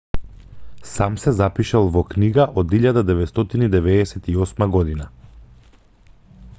сам 0.91 1.17
се 1.23 1.33
запишал 1.39 1.85
во 1.97 2.03
книга 2.13 2.47
од 2.61 2.73
1998 2.79 4.69
година 4.77 5.09